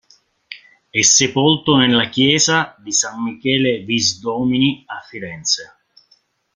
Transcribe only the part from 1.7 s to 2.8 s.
nella Chiesa